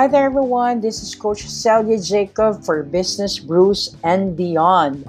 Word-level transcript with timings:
Hi 0.00 0.06
there, 0.06 0.24
everyone. 0.24 0.80
This 0.80 1.02
is 1.02 1.14
Coach 1.14 1.44
Celia 1.44 2.00
Jacob 2.00 2.64
for 2.64 2.82
Business 2.82 3.38
Brews 3.38 3.94
and 4.02 4.34
Beyond. 4.34 5.04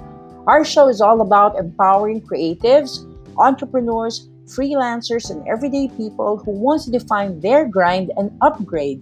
Our 0.46 0.66
show 0.66 0.88
is 0.90 1.00
all 1.00 1.22
about 1.22 1.56
empowering 1.56 2.20
creatives, 2.20 3.00
entrepreneurs, 3.38 4.28
freelancers, 4.44 5.30
and 5.30 5.48
everyday 5.48 5.88
people 5.96 6.36
who 6.36 6.50
want 6.50 6.82
to 6.82 6.90
define 6.90 7.40
their 7.40 7.64
grind 7.66 8.12
and 8.18 8.36
upgrade. 8.42 9.00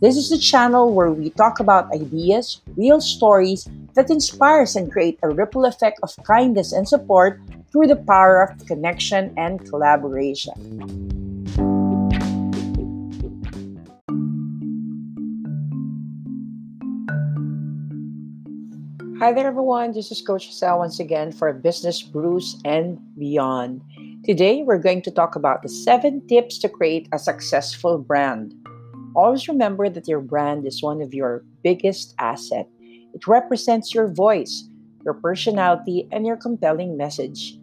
This 0.00 0.16
is 0.16 0.30
the 0.30 0.38
channel 0.38 0.94
where 0.94 1.10
we 1.10 1.30
talk 1.30 1.58
about 1.58 1.90
ideas, 1.90 2.62
real 2.76 3.00
stories 3.00 3.66
that 3.94 4.10
inspires 4.10 4.76
and 4.76 4.92
create 4.92 5.18
a 5.24 5.28
ripple 5.34 5.64
effect 5.64 5.98
of 6.04 6.14
kindness 6.22 6.70
and 6.70 6.86
support 6.86 7.40
through 7.72 7.88
the 7.88 7.98
power 8.06 8.46
of 8.46 8.64
connection 8.68 9.34
and 9.36 9.58
collaboration. 9.68 11.21
Hi 19.22 19.30
there, 19.30 19.46
everyone. 19.46 19.92
This 19.92 20.10
is 20.10 20.20
Coach 20.20 20.52
Sal 20.52 20.80
once 20.80 20.98
again 20.98 21.30
for 21.30 21.52
Business 21.52 22.02
Brews 22.02 22.60
and 22.64 22.98
Beyond. 23.16 23.80
Today, 24.24 24.64
we're 24.64 24.82
going 24.82 25.00
to 25.02 25.12
talk 25.12 25.36
about 25.36 25.62
the 25.62 25.68
seven 25.68 26.26
tips 26.26 26.58
to 26.58 26.68
create 26.68 27.06
a 27.12 27.20
successful 27.20 27.98
brand. 27.98 28.52
Always 29.14 29.46
remember 29.46 29.88
that 29.88 30.08
your 30.08 30.18
brand 30.18 30.66
is 30.66 30.82
one 30.82 31.00
of 31.00 31.14
your 31.14 31.44
biggest 31.62 32.16
asset. 32.18 32.68
It 33.14 33.28
represents 33.28 33.94
your 33.94 34.08
voice, 34.08 34.64
your 35.04 35.14
personality, 35.14 36.08
and 36.10 36.26
your 36.26 36.36
compelling 36.36 36.96
message. 36.96 37.56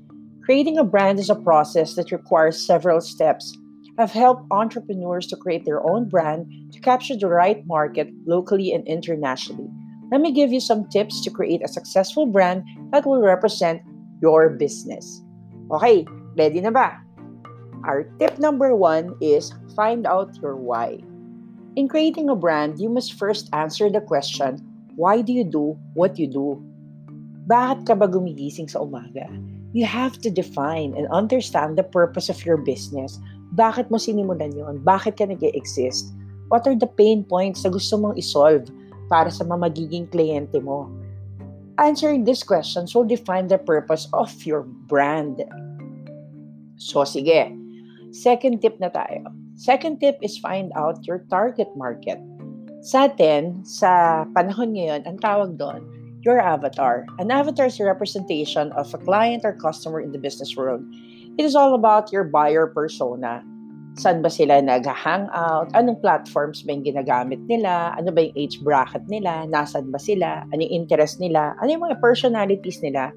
Creating 0.45 0.77
a 0.77 0.85
brand 0.85 1.19
is 1.19 1.29
a 1.29 1.35
process 1.35 1.95
that 1.95 2.13
requires 2.13 2.65
several 2.65 3.01
steps. 3.01 3.53
I've 3.97 4.13
helped 4.13 4.49
entrepreneurs 4.49 5.27
to 5.27 5.35
create 5.35 5.65
their 5.65 5.85
own 5.85 6.07
brand 6.07 6.71
to 6.71 6.79
capture 6.79 7.17
the 7.17 7.27
right 7.27 7.67
market 7.67 8.07
locally 8.25 8.71
and 8.71 8.87
internationally. 8.87 9.67
Let 10.11 10.21
me 10.21 10.31
give 10.31 10.51
you 10.51 10.59
some 10.59 10.89
tips 10.89 11.21
to 11.21 11.29
create 11.29 11.63
a 11.63 11.71
successful 11.71 12.25
brand 12.25 12.63
that 12.91 13.05
will 13.05 13.21
represent 13.21 13.81
your 14.21 14.49
business. 14.49 15.21
Okay, 15.71 16.05
ready 16.37 16.61
na 16.61 16.73
ba? 16.73 16.97
Our 17.85 18.09
tip 18.17 18.41
number 18.41 18.75
one 18.75 19.15
is 19.21 19.53
find 19.77 20.05
out 20.05 20.35
your 20.41 20.57
why. 20.57 20.99
In 21.77 21.87
creating 21.87 22.27
a 22.29 22.35
brand, 22.35 22.81
you 22.81 22.89
must 22.89 23.15
first 23.15 23.47
answer 23.53 23.87
the 23.87 24.01
question, 24.01 24.59
why 24.97 25.21
do 25.21 25.31
you 25.31 25.45
do 25.45 25.77
what 25.93 26.17
you 26.19 26.27
do? 26.27 26.59
Bakit 27.47 27.85
ka 27.87 27.93
ba 27.95 28.09
gumigising 28.09 28.69
sa 28.69 28.83
umaga? 28.83 29.29
You 29.71 29.85
have 29.85 30.17
to 30.25 30.33
define 30.33 30.97
and 30.97 31.05
understand 31.13 31.77
the 31.77 31.85
purpose 31.85 32.27
of 32.27 32.41
your 32.43 32.57
business. 32.57 33.21
Bakit 33.53 33.93
mo 33.93 34.01
sinimulan 34.01 34.57
yon? 34.57 34.81
Bakit 34.81 35.21
ka 35.21 35.29
nag 35.29 35.45
exist 35.45 36.09
What 36.49 36.65
are 36.65 36.75
the 36.75 36.89
pain 36.89 37.23
points 37.23 37.61
na 37.61 37.69
gusto 37.69 37.93
mong 38.01 38.17
isolve? 38.17 38.65
Para 39.09 39.33
sa 39.33 39.43
mga 39.43 39.73
magiging 39.73 40.05
kliyente 40.07 40.61
mo? 40.61 40.87
Answering 41.81 42.23
these 42.23 42.45
questions 42.45 42.93
will 42.93 43.07
define 43.07 43.49
the 43.49 43.57
purpose 43.57 44.07
of 44.13 44.31
your 44.45 44.63
brand. 44.87 45.43
So, 46.77 47.03
sige. 47.03 47.51
Second 48.13 48.61
tip 48.61 48.79
na 48.79 48.93
tayo. 48.93 49.27
Second 49.59 49.99
tip 49.99 50.21
is 50.23 50.39
find 50.39 50.71
out 50.77 51.03
your 51.03 51.27
target 51.27 51.67
market. 51.75 52.21
Sa 52.79 53.11
atin, 53.11 53.59
sa 53.67 54.23
panahon 54.31 54.71
ngayon, 54.71 55.03
ang 55.03 55.19
tawag 55.19 55.59
doon, 55.59 55.83
your 56.23 56.39
avatar. 56.39 57.03
An 57.19 57.27
avatar 57.27 57.67
is 57.67 57.79
a 57.79 57.83
representation 57.83 58.71
of 58.79 58.87
a 58.95 58.99
client 59.03 59.43
or 59.43 59.51
customer 59.51 59.99
in 59.99 60.15
the 60.15 60.21
business 60.21 60.55
world. 60.55 60.83
It 61.35 61.43
is 61.43 61.59
all 61.59 61.75
about 61.75 62.11
your 62.11 62.23
buyer 62.23 62.67
persona 62.71 63.43
saan 63.99 64.23
ba 64.23 64.31
sila 64.31 64.63
nag-hangout, 64.63 65.67
anong 65.75 65.99
platforms 65.99 66.63
ba 66.63 66.71
yung 66.71 66.87
ginagamit 66.87 67.43
nila, 67.51 67.91
ano 67.99 68.15
ba 68.15 68.23
yung 68.23 68.35
age 68.39 68.63
bracket 68.63 69.03
nila, 69.11 69.43
nasan 69.51 69.91
ba 69.91 69.99
sila, 69.99 70.47
ano 70.55 70.59
yung 70.63 70.87
interest 70.87 71.19
nila, 71.19 71.51
ano 71.59 71.67
yung 71.67 71.83
mga 71.83 71.99
personalities 71.99 72.79
nila. 72.79 73.11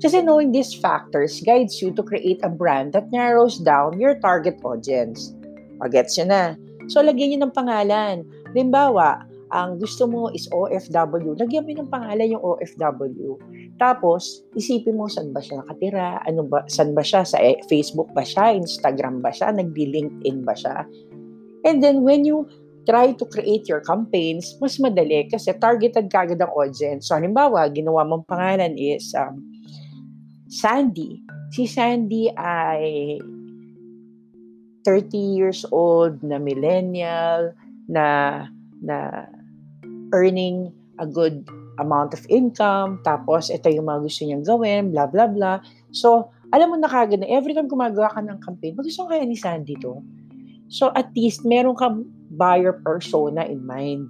Kasi 0.00 0.24
knowing 0.24 0.50
these 0.50 0.72
factors 0.72 1.44
guides 1.44 1.78
you 1.84 1.92
to 1.92 2.02
create 2.02 2.40
a 2.42 2.50
brand 2.50 2.96
that 2.96 3.06
narrows 3.12 3.60
down 3.60 4.00
your 4.00 4.16
target 4.18 4.56
audience. 4.64 5.36
O, 5.78 5.86
yun 5.92 6.26
na. 6.26 6.56
So, 6.90 7.04
lagyan 7.04 7.36
nyo 7.36 7.46
ng 7.46 7.54
pangalan. 7.54 8.26
Limbawa, 8.56 9.22
ang 9.52 9.76
gusto 9.78 10.08
mo 10.08 10.32
is 10.32 10.48
OFW, 10.48 11.36
lagyan 11.36 11.68
mo 11.68 11.76
ng 11.76 11.92
pangalan 11.92 12.34
yung 12.34 12.42
OFW. 12.42 13.36
Tapos, 13.80 14.44
isipin 14.54 14.96
mo 14.96 15.08
saan 15.08 15.32
ba 15.32 15.40
siya 15.40 15.64
nakatira, 15.64 16.20
ano 16.28 16.46
ba, 16.46 16.62
saan 16.68 16.92
ba 16.92 17.02
siya, 17.02 17.24
sa 17.24 17.40
eh, 17.40 17.58
Facebook 17.66 18.12
ba 18.12 18.22
siya, 18.22 18.54
Instagram 18.54 19.24
ba 19.24 19.32
siya, 19.32 19.52
nagdi-LinkedIn 19.54 20.38
ba 20.44 20.54
siya. 20.54 20.86
And 21.64 21.82
then, 21.82 22.02
when 22.06 22.26
you 22.26 22.46
try 22.86 23.14
to 23.14 23.24
create 23.26 23.70
your 23.70 23.82
campaigns, 23.82 24.58
mas 24.58 24.78
madali 24.82 25.30
kasi 25.30 25.54
targeted 25.58 26.10
kagad 26.10 26.42
ang 26.42 26.52
audience. 26.54 27.10
So, 27.10 27.14
halimbawa, 27.14 27.70
ginawa 27.70 28.02
mong 28.06 28.26
pangalan 28.26 28.74
is 28.74 29.14
um, 29.14 29.42
Sandy. 30.50 31.22
Si 31.54 31.68
Sandy 31.68 32.32
ay 32.34 33.18
30 34.84 35.14
years 35.14 35.62
old 35.70 36.18
na 36.26 36.42
millennial 36.42 37.54
na 37.86 38.06
na 38.82 39.26
earning 40.10 40.74
a 40.98 41.06
good 41.06 41.46
amount 41.80 42.12
of 42.12 42.20
income, 42.28 43.00
tapos 43.06 43.48
ito 43.48 43.68
yung 43.72 43.88
mga 43.88 44.00
gusto 44.04 44.20
niyang 44.26 44.44
gawin, 44.44 44.82
blah, 44.92 45.08
blah, 45.08 45.28
blah. 45.28 45.58
So, 45.92 46.28
alam 46.52 46.72
mo 46.72 46.76
na 46.76 46.90
kagad 46.90 47.24
na 47.24 47.28
every 47.32 47.56
time 47.56 47.70
gumagawa 47.70 48.12
ka 48.12 48.20
ng 48.20 48.40
campaign, 48.44 48.76
magusto 48.76 49.08
kaya 49.08 49.24
ni 49.24 49.36
Sandy 49.36 49.76
to. 49.80 50.04
So, 50.68 50.92
at 50.92 51.08
least, 51.16 51.44
meron 51.48 51.76
kang 51.76 52.04
buyer 52.36 52.76
persona 52.84 53.44
in 53.48 53.64
mind. 53.64 54.08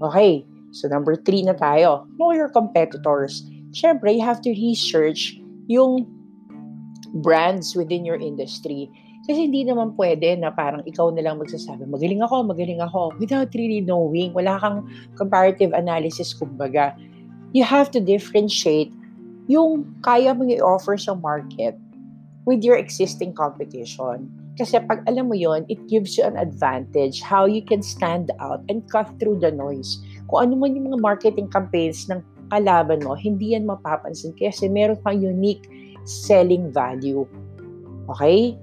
Okay, 0.00 0.44
so 0.72 0.88
number 0.88 1.16
three 1.16 1.44
na 1.44 1.56
tayo. 1.56 2.08
Know 2.16 2.32
your 2.32 2.48
competitors. 2.48 3.44
Siyempre, 3.72 4.12
you 4.12 4.24
have 4.24 4.40
to 4.44 4.52
research 4.52 5.36
yung 5.68 6.04
brands 7.20 7.76
within 7.76 8.04
your 8.04 8.16
industry. 8.16 8.88
Kasi 9.22 9.46
hindi 9.46 9.62
naman 9.62 9.94
pwede 9.94 10.34
na 10.34 10.50
parang 10.50 10.82
ikaw 10.82 11.14
na 11.14 11.22
lang 11.22 11.38
magsasabi, 11.38 11.86
magaling 11.86 12.22
ako, 12.26 12.42
magaling 12.42 12.82
ako, 12.82 13.14
without 13.22 13.54
really 13.54 13.78
knowing. 13.78 14.34
Wala 14.34 14.58
kang 14.58 14.82
comparative 15.14 15.70
analysis, 15.70 16.34
kumbaga. 16.34 16.90
You 17.54 17.62
have 17.62 17.94
to 17.94 18.02
differentiate 18.02 18.90
yung 19.46 19.86
kaya 20.02 20.34
mong 20.34 20.50
i-offer 20.50 20.98
sa 20.98 21.14
market 21.14 21.78
with 22.50 22.66
your 22.66 22.74
existing 22.74 23.30
competition. 23.30 24.26
Kasi 24.58 24.82
pag 24.84 25.06
alam 25.08 25.30
mo 25.30 25.36
yon, 25.38 25.64
it 25.72 25.80
gives 25.88 26.18
you 26.18 26.26
an 26.26 26.36
advantage 26.36 27.24
how 27.24 27.48
you 27.48 27.64
can 27.64 27.80
stand 27.80 28.34
out 28.42 28.60
and 28.68 28.84
cut 28.90 29.08
through 29.16 29.40
the 29.40 29.54
noise. 29.54 30.02
Kung 30.28 30.50
ano 30.50 30.52
man 30.60 30.76
yung 30.76 30.92
mga 30.92 31.00
marketing 31.00 31.48
campaigns 31.48 32.10
ng 32.10 32.20
kalaban 32.52 33.00
mo, 33.00 33.16
hindi 33.16 33.56
yan 33.56 33.64
mapapansin 33.64 34.36
kasi 34.36 34.68
meron 34.68 35.00
kang 35.06 35.24
unique 35.24 35.64
selling 36.04 36.68
value. 36.68 37.24
Okay? 38.12 38.58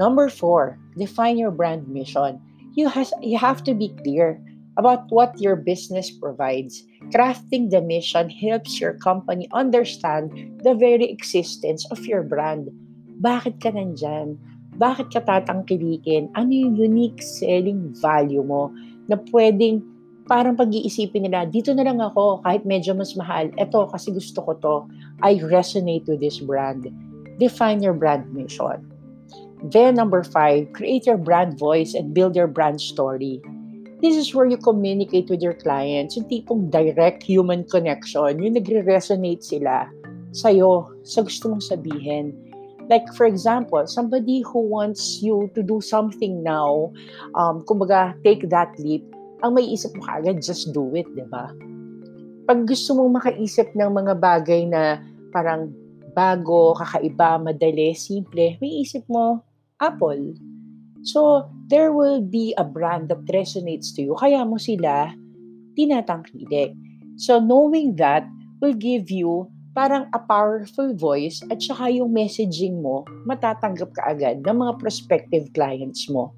Number 0.00 0.32
four, 0.32 0.80
define 0.96 1.36
your 1.36 1.52
brand 1.52 1.84
mission. 1.84 2.40
You, 2.72 2.88
has, 2.88 3.12
you 3.20 3.36
have 3.36 3.60
to 3.68 3.76
be 3.76 3.92
clear 4.00 4.40
about 4.80 5.12
what 5.12 5.36
your 5.36 5.60
business 5.60 6.08
provides. 6.08 6.88
Crafting 7.12 7.68
the 7.68 7.84
mission 7.84 8.32
helps 8.32 8.80
your 8.80 8.96
company 8.96 9.44
understand 9.52 10.32
the 10.64 10.72
very 10.72 11.04
existence 11.12 11.84
of 11.92 12.00
your 12.08 12.24
brand. 12.24 12.72
Bakit 13.20 13.60
ka 13.60 13.76
nandyan? 13.76 14.40
Bakit 14.80 15.12
ka 15.12 15.20
tatangkilikin? 15.20 16.32
Ano 16.32 16.48
yung 16.48 16.80
unique 16.80 17.20
selling 17.20 17.92
value 18.00 18.40
mo 18.40 18.72
na 19.04 19.20
pwedeng 19.36 19.84
parang 20.24 20.56
pag-iisipin 20.56 21.28
nila, 21.28 21.44
dito 21.44 21.76
na 21.76 21.84
lang 21.84 22.00
ako, 22.00 22.40
kahit 22.40 22.64
medyo 22.64 22.96
mas 22.96 23.12
mahal, 23.18 23.52
eto 23.60 23.84
kasi 23.92 24.16
gusto 24.16 24.40
ko 24.46 24.52
to, 24.64 24.76
I 25.20 25.36
resonate 25.44 26.08
with 26.08 26.24
this 26.24 26.40
brand. 26.40 26.88
Define 27.36 27.84
your 27.84 27.98
brand 27.98 28.32
mission. 28.32 28.89
Then, 29.60 29.94
number 29.94 30.24
five, 30.24 30.72
create 30.72 31.04
your 31.04 31.20
brand 31.20 31.60
voice 31.60 31.92
and 31.92 32.16
build 32.16 32.34
your 32.34 32.48
brand 32.48 32.80
story. 32.80 33.44
This 34.00 34.16
is 34.16 34.32
where 34.32 34.48
you 34.48 34.56
communicate 34.56 35.28
with 35.28 35.44
your 35.44 35.52
clients, 35.52 36.16
yung 36.16 36.24
tipong 36.32 36.72
direct 36.72 37.20
human 37.20 37.68
connection, 37.68 38.40
yung 38.40 38.56
nagre-resonate 38.56 39.44
sila 39.44 39.84
sa'yo, 40.32 40.88
sa 41.04 41.20
gusto 41.20 41.52
mong 41.52 41.60
sabihin. 41.60 42.32
Like, 42.88 43.04
for 43.12 43.28
example, 43.28 43.84
somebody 43.84 44.40
who 44.40 44.64
wants 44.64 45.20
you 45.20 45.52
to 45.52 45.60
do 45.60 45.84
something 45.84 46.40
now, 46.40 46.88
um, 47.36 47.60
kumbaga, 47.68 48.16
take 48.24 48.48
that 48.48 48.72
leap, 48.80 49.04
ang 49.44 49.54
may 49.54 49.68
isip 49.68 49.92
mo 49.92 50.02
kagad, 50.08 50.40
just 50.40 50.72
do 50.72 50.88
it, 50.96 51.06
di 51.12 51.22
ba? 51.28 51.52
Pag 52.48 52.64
gusto 52.64 52.96
mong 52.96 53.20
makaisip 53.20 53.68
ng 53.76 53.90
mga 53.92 54.16
bagay 54.16 54.64
na 54.64 54.98
parang 55.30 55.70
bago, 56.16 56.72
kakaiba, 56.74 57.38
madali, 57.38 57.92
simple, 57.92 58.56
may 58.58 58.82
isip 58.82 59.04
mo, 59.06 59.44
Apple. 59.80 60.36
So, 61.02 61.48
there 61.72 61.92
will 61.96 62.20
be 62.20 62.52
a 62.60 62.64
brand 62.64 63.08
that 63.08 63.24
resonates 63.32 63.96
to 63.96 64.04
you. 64.04 64.14
Kaya 64.20 64.44
mo 64.44 64.60
sila 64.60 65.16
tinatangkilik. 65.74 66.76
So, 67.16 67.40
knowing 67.40 67.96
that 67.96 68.28
will 68.60 68.76
give 68.76 69.08
you 69.08 69.48
parang 69.72 70.12
a 70.12 70.20
powerful 70.20 70.92
voice 70.92 71.40
at 71.48 71.64
saka 71.64 71.88
yung 71.88 72.12
messaging 72.12 72.84
mo 72.84 73.06
matatanggap 73.24 73.94
ka 73.96 74.02
agad 74.12 74.44
ng 74.44 74.56
mga 74.60 74.76
prospective 74.76 75.48
clients 75.56 76.10
mo. 76.10 76.34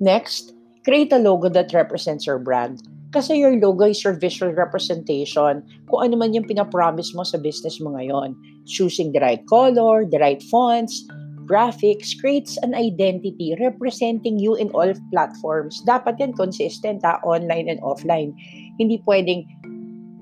Next, 0.00 0.56
Create 0.80 1.12
a 1.12 1.18
logo 1.20 1.48
that 1.52 1.74
represents 1.74 2.26
your 2.26 2.38
brand. 2.38 2.80
Kasi 3.12 3.36
your 3.36 3.52
logo 3.60 3.84
is 3.84 4.00
your 4.00 4.16
visual 4.16 4.48
representation 4.54 5.60
kung 5.90 6.00
ano 6.00 6.16
man 6.16 6.32
yung 6.32 6.48
pinapromise 6.48 7.12
mo 7.12 7.20
sa 7.20 7.36
business 7.36 7.76
mo 7.82 7.92
ngayon. 7.92 8.32
Choosing 8.64 9.12
the 9.12 9.20
right 9.20 9.44
color, 9.44 10.08
the 10.08 10.16
right 10.16 10.40
fonts, 10.48 11.04
graphics 11.50 12.14
creates 12.14 12.54
an 12.62 12.78
identity 12.78 13.58
representing 13.58 14.38
you 14.38 14.54
in 14.54 14.70
all 14.70 14.86
platforms. 15.10 15.82
Dapat 15.82 16.22
yan 16.22 16.38
consistent 16.38 17.02
ha, 17.02 17.18
online 17.26 17.66
and 17.66 17.82
offline. 17.82 18.30
Hindi 18.78 19.02
pwedeng 19.02 19.42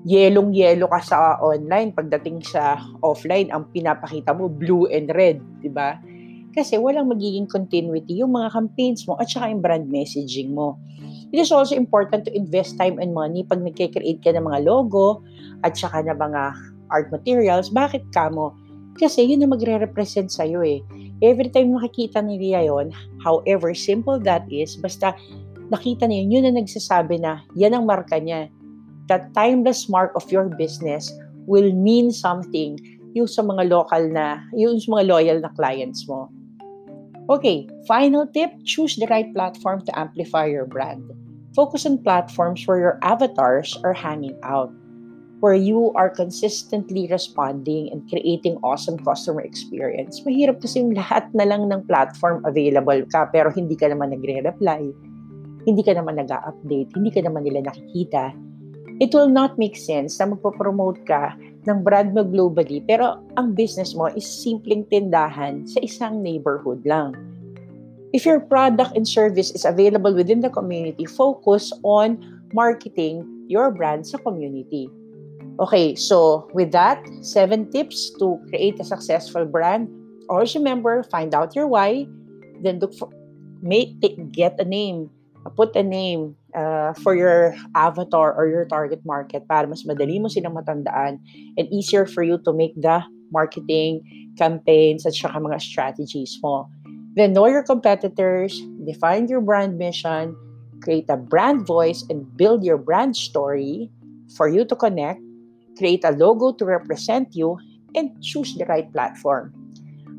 yelong-yelo 0.09 0.89
ka 0.89 0.99
sa 1.05 1.37
online 1.37 1.93
pagdating 1.93 2.41
sa 2.41 2.81
offline 3.05 3.53
ang 3.53 3.69
pinapakita 3.69 4.33
mo 4.33 4.49
blue 4.49 4.89
and 4.89 5.13
red, 5.13 5.37
'di 5.61 5.69
ba? 5.69 6.01
Kasi 6.49 6.81
walang 6.81 7.13
magiging 7.13 7.45
continuity 7.45 8.17
yung 8.17 8.33
mga 8.33 8.49
campaigns 8.49 9.05
mo 9.05 9.13
at 9.21 9.29
saka 9.29 9.53
yung 9.53 9.61
brand 9.61 9.85
messaging 9.85 10.57
mo. 10.57 10.81
It 11.29 11.37
is 11.37 11.53
also 11.53 11.77
important 11.77 12.25
to 12.25 12.33
invest 12.33 12.73
time 12.81 12.97
and 12.97 13.13
money 13.13 13.45
pag 13.45 13.61
nagke-create 13.61 14.25
ka 14.25 14.33
ng 14.33 14.49
mga 14.49 14.65
logo 14.65 15.21
at 15.61 15.77
saka 15.77 16.01
ng 16.01 16.17
mga 16.17 16.41
art 16.89 17.13
materials. 17.13 17.69
Bakit 17.69 18.09
ka 18.09 18.33
mo? 18.33 18.57
Kasi 18.99 19.23
yun 19.23 19.39
na 19.39 19.47
magre-represent 19.47 20.27
sa'yo 20.27 20.59
eh. 20.59 20.83
Every 21.23 21.47
time 21.47 21.71
makikita 21.71 22.19
nila 22.19 22.67
yon, 22.67 22.91
however 23.23 23.71
simple 23.71 24.19
that 24.27 24.43
is, 24.51 24.75
basta 24.75 25.15
nakita 25.71 26.03
niya 26.03 26.27
yun, 26.27 26.31
yun 26.35 26.43
na 26.51 26.59
nagsasabi 26.59 27.23
na 27.23 27.39
yan 27.55 27.71
ang 27.71 27.87
marka 27.87 28.19
niya. 28.19 28.51
That 29.07 29.31
timeless 29.31 29.87
mark 29.87 30.11
of 30.19 30.27
your 30.27 30.51
business 30.51 31.09
will 31.47 31.71
mean 31.71 32.11
something 32.11 32.77
yung 33.17 33.25
sa 33.25 33.41
mga 33.41 33.71
local 33.71 34.03
na, 34.11 34.43
yung 34.53 34.77
sa 34.77 34.99
mga 34.99 35.03
loyal 35.07 35.39
na 35.41 35.49
clients 35.55 36.05
mo. 36.05 36.29
Okay, 37.29 37.69
final 37.87 38.27
tip, 38.27 38.51
choose 38.65 38.97
the 38.97 39.07
right 39.07 39.29
platform 39.33 39.81
to 39.85 39.91
amplify 39.97 40.45
your 40.45 40.65
brand. 40.65 41.05
Focus 41.55 41.85
on 41.85 42.01
platforms 42.01 42.65
where 42.65 42.81
your 42.81 42.97
avatars 43.01 43.77
are 43.81 43.93
hanging 43.93 44.37
out 44.45 44.69
where 45.39 45.55
you 45.55 45.91
are 45.95 46.11
consistently 46.11 47.07
responding 47.07 47.87
and 47.91 48.03
creating 48.11 48.59
awesome 48.63 48.99
customer 48.99 49.39
experience. 49.39 50.19
Mahirap 50.27 50.59
kasi 50.59 50.83
yung 50.83 50.95
lahat 50.95 51.31
na 51.31 51.47
lang 51.47 51.71
ng 51.71 51.87
platform 51.87 52.43
available 52.43 52.99
ka 53.07 53.31
pero 53.31 53.47
hindi 53.47 53.79
ka 53.79 53.87
naman 53.87 54.11
nagre-reply, 54.11 54.91
hindi 55.63 55.81
ka 55.83 55.95
naman 55.95 56.19
nag-update, 56.19 56.91
hindi 56.91 57.11
ka 57.11 57.23
naman 57.23 57.47
nila 57.47 57.71
nakikita. 57.71 58.35
It 58.99 59.15
will 59.15 59.31
not 59.31 59.55
make 59.55 59.79
sense 59.79 60.19
na 60.19 60.35
magpo-promote 60.35 61.07
ka 61.07 61.31
ng 61.63 61.87
brand 61.87 62.11
mo 62.11 62.27
globally 62.27 62.83
pero 62.83 63.23
ang 63.39 63.55
business 63.55 63.95
mo 63.95 64.11
is 64.11 64.27
simpleng 64.27 64.83
tindahan 64.91 65.63
sa 65.63 65.79
isang 65.79 66.19
neighborhood 66.19 66.83
lang. 66.83 67.15
If 68.11 68.27
your 68.27 68.43
product 68.43 68.97
and 68.97 69.07
service 69.07 69.55
is 69.55 69.63
available 69.63 70.11
within 70.11 70.43
the 70.43 70.51
community, 70.51 71.05
focus 71.05 71.71
on 71.85 72.19
marketing 72.51 73.23
your 73.47 73.69
brand 73.71 74.03
sa 74.03 74.17
community. 74.19 74.89
Okay, 75.59 75.93
so 75.93 76.47
with 76.53 76.71
that, 76.71 77.03
seven 77.19 77.67
tips 77.69 78.15
to 78.15 78.39
create 78.47 78.79
a 78.79 78.85
successful 78.87 79.43
brand. 79.43 79.91
Always 80.29 80.55
remember, 80.55 81.03
find 81.11 81.35
out 81.35 81.53
your 81.53 81.67
why, 81.67 82.07
then 82.63 82.79
look 82.79 82.95
for, 82.95 83.11
make, 83.61 83.99
get 84.31 84.55
a 84.57 84.63
name, 84.63 85.09
put 85.57 85.75
a 85.75 85.83
name 85.83 86.37
uh, 86.55 86.93
for 87.03 87.13
your 87.13 87.55
avatar 87.75 88.33
or 88.33 88.47
your 88.47 88.63
target 88.71 89.03
market 89.03 89.47
para 89.49 89.67
mas 89.67 89.83
madali 89.83 90.21
mo 90.21 90.31
silang 90.31 90.55
matandaan 90.55 91.19
and 91.59 91.67
easier 91.75 92.07
for 92.07 92.23
you 92.23 92.39
to 92.47 92.53
make 92.55 92.71
the 92.79 93.03
marketing 93.35 93.99
campaigns 94.39 95.05
at 95.05 95.11
saka 95.11 95.43
mga 95.43 95.59
strategies 95.59 96.39
mo. 96.39 96.71
Then 97.19 97.35
know 97.35 97.51
your 97.51 97.67
competitors, 97.67 98.55
define 98.87 99.27
your 99.27 99.43
brand 99.43 99.75
mission, 99.75 100.39
create 100.79 101.11
a 101.11 101.19
brand 101.19 101.67
voice, 101.67 102.07
and 102.07 102.23
build 102.39 102.63
your 102.63 102.79
brand 102.79 103.19
story 103.19 103.91
for 104.39 104.47
you 104.47 104.63
to 104.63 104.75
connect 104.77 105.19
create 105.79 106.03
a 106.03 106.11
logo 106.11 106.51
to 106.51 106.65
represent 106.65 107.33
you, 107.33 107.57
and 107.95 108.11
choose 108.21 108.53
the 108.55 108.65
right 108.65 108.91
platform. 108.91 109.51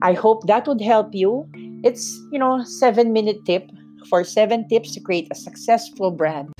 I 0.02 0.14
hope 0.14 0.46
that 0.46 0.66
would 0.66 0.80
help 0.80 1.14
you. 1.14 1.46
It's, 1.84 2.18
you 2.32 2.38
know, 2.38 2.64
7 2.64 3.12
minute 3.12 3.44
tip 3.44 3.70
for 4.08 4.24
7 4.24 4.66
tips 4.68 4.94
to 4.94 5.00
create 5.00 5.28
a 5.30 5.34
successful 5.34 6.10
brand. 6.10 6.50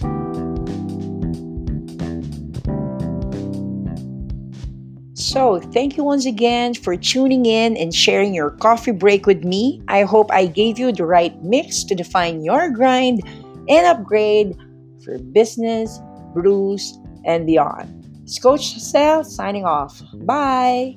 So, 5.14 5.60
thank 5.72 5.96
you 5.96 6.04
once 6.04 6.26
again 6.26 6.74
for 6.74 6.96
tuning 6.96 7.46
in 7.46 7.76
and 7.76 7.94
sharing 7.94 8.34
your 8.34 8.50
coffee 8.50 8.90
break 8.92 9.26
with 9.26 9.44
me. 9.44 9.80
I 9.88 10.02
hope 10.02 10.30
I 10.32 10.46
gave 10.46 10.78
you 10.78 10.92
the 10.92 11.06
right 11.06 11.32
mix 11.42 11.84
to 11.84 11.94
define 11.94 12.42
your 12.42 12.68
grind 12.68 13.22
and 13.68 13.86
upgrade 13.86 14.56
for 15.04 15.18
business, 15.18 16.00
brews, 16.34 16.98
and 17.24 17.46
beyond. 17.46 18.09
It's 18.30 18.38
Coach 18.38 18.78
Cell 18.78 19.24
signing 19.24 19.64
off. 19.64 20.00
Bye. 20.14 20.96